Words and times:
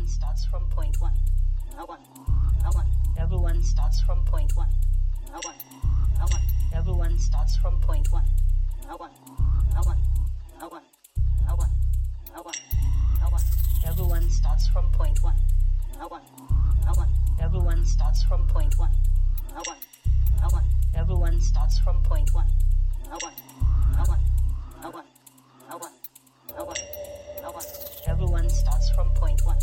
Everyone 0.00 0.16
starts 0.16 0.44
from 0.46 0.64
point 0.70 0.98
one. 0.98 1.12
A 1.78 1.84
one. 1.84 2.00
A 2.64 2.70
one. 2.72 2.86
Everyone 3.18 3.62
starts 3.62 4.00
from 4.00 4.24
point 4.24 4.56
one. 4.56 4.70
A 5.28 5.38
one. 5.44 5.54
A 6.18 6.26
one. 6.26 6.42
Everyone 6.74 7.18
starts 7.18 7.56
from 7.58 7.78
point 7.82 8.10
one. 8.10 8.24
A 8.88 8.96
one. 8.96 9.10
A 9.76 9.82
one. 9.82 9.98
A 10.62 10.68
one. 10.68 10.82
A 11.46 11.54
one. 11.54 11.70
A 12.34 12.42
one. 12.42 12.54
A 13.20 13.28
one. 13.28 13.42
Everyone 13.84 14.30
starts 14.30 14.68
from 14.68 14.90
point 14.90 15.22
one. 15.22 15.36
A 16.00 16.08
one. 16.08 16.22
A 16.88 16.94
one. 16.94 17.12
Everyone 17.38 17.84
starts 17.84 18.22
from 18.22 18.46
point 18.46 18.78
one. 18.78 18.96
A 19.54 19.62
one. 19.68 19.78
A 20.42 20.48
one. 20.48 20.64
Everyone 20.94 21.40
starts 21.42 21.78
from 21.78 22.02
point 22.02 22.32
one. 22.32 22.48
A 23.04 23.18
one. 23.18 23.34
A 23.98 24.04
one. 24.08 24.20
A 24.82 24.90
one. 24.90 25.04
A 25.68 25.76
one. 25.76 25.92
A 26.56 26.64
one. 26.64 26.76
A 27.44 27.50
one. 27.52 27.64
Everyone 28.06 28.48
starts 28.48 28.90
from 28.92 29.10
point 29.10 29.44
one. 29.44 29.58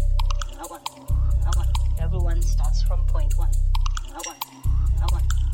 Everyone 0.60 2.42
starts 2.42 2.82
from 2.84 3.06
point 3.06 3.38
one. 3.38 3.52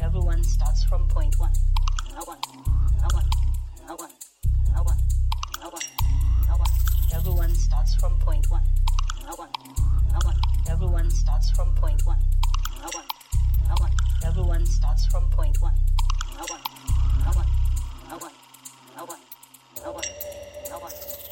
Everyone 0.01 0.43
starts 0.43 0.83
from 0.85 1.07
point 1.09 1.37
one. 1.37 1.51
Everyone 7.11 7.53
starts 7.53 7.95
from 7.95 8.17
point 8.19 8.49
one. 8.49 8.63
Everyone 10.69 11.09
starts 11.11 11.51
from 11.51 11.75
point 11.75 12.01
one. 12.03 12.15
Everyone 14.25 14.65
starts 14.65 15.05
from 15.07 15.29
point 15.31 15.61
one. 15.61 15.75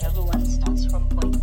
Everyone 0.03 0.45
starts 0.45 0.85
from 0.85 1.07
one. 1.09 1.40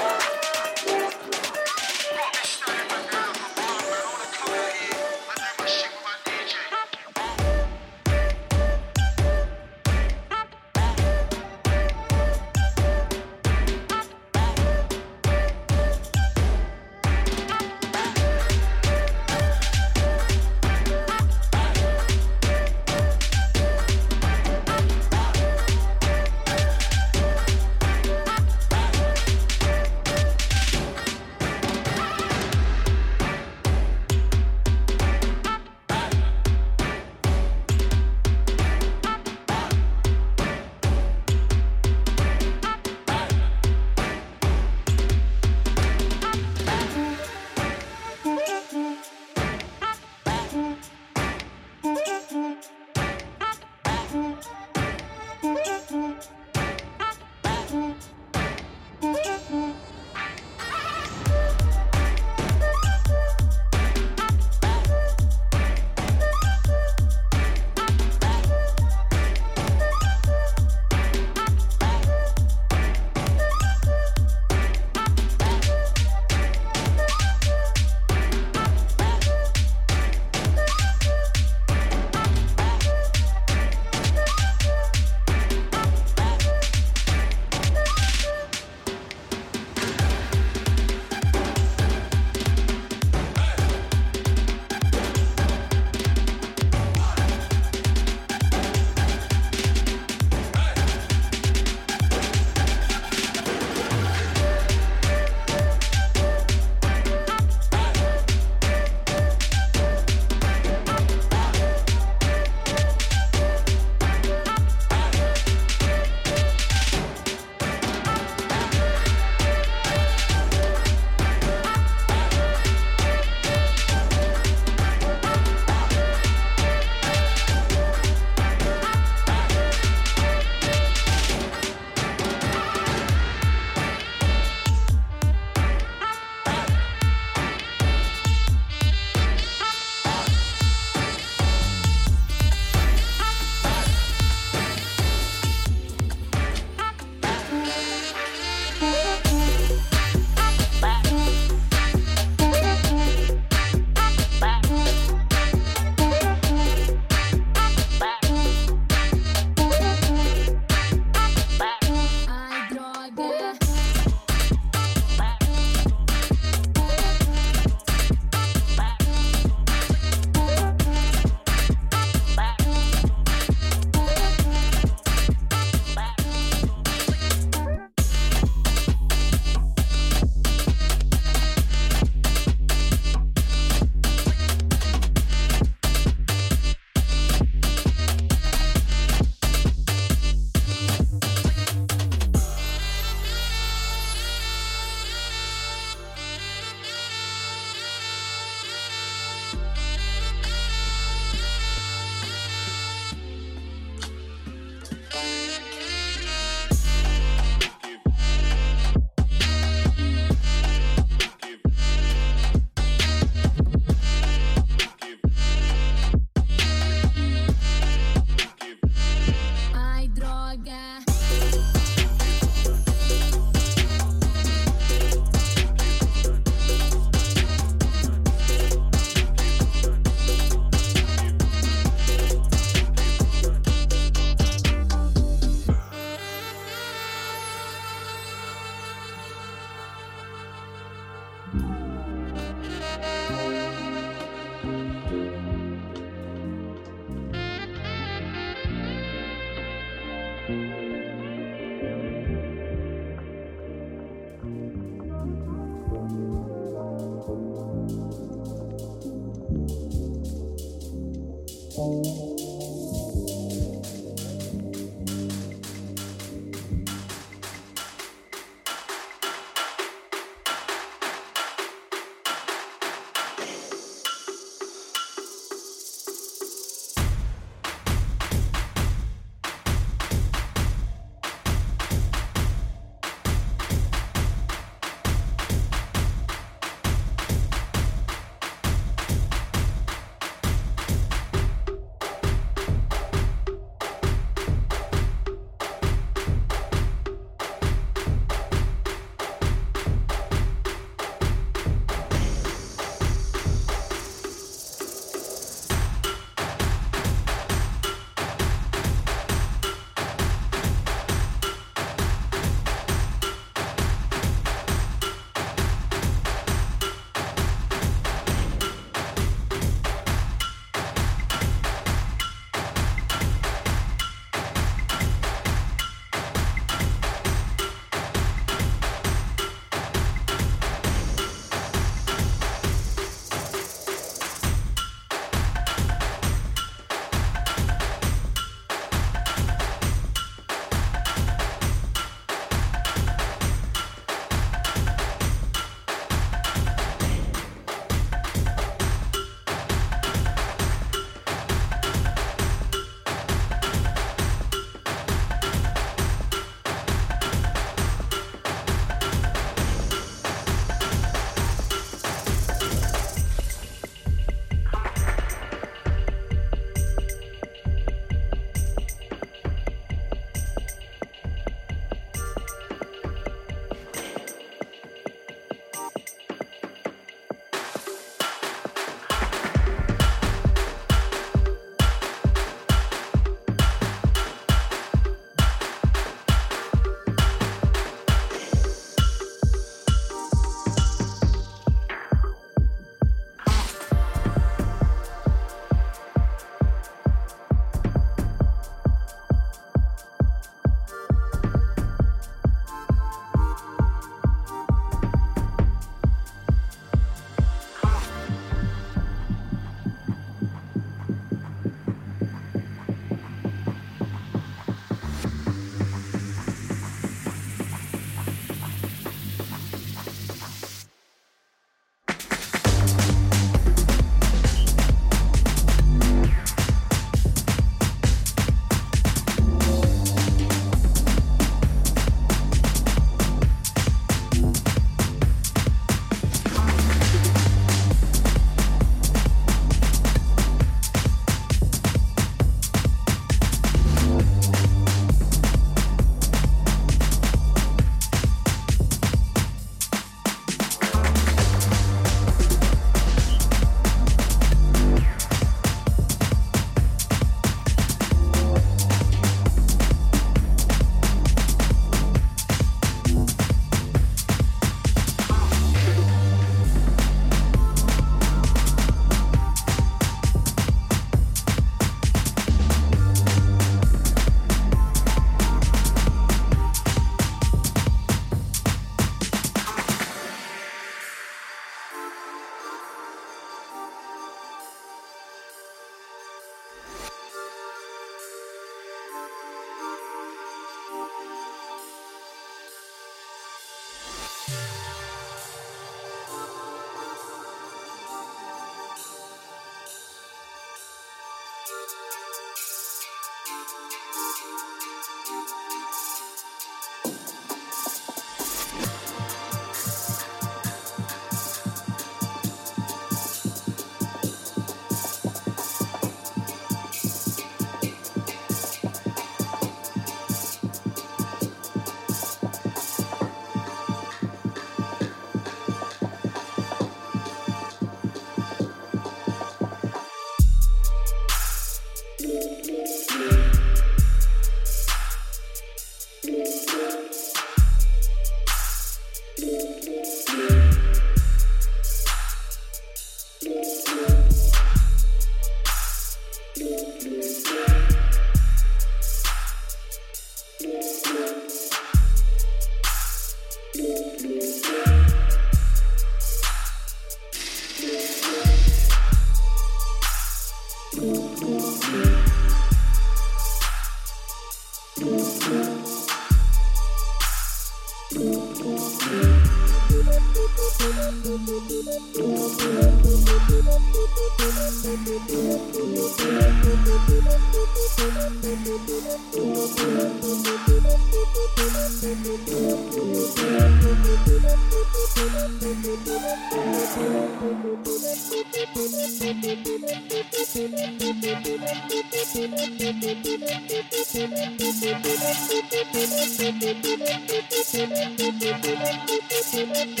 Thank 599.62 600.00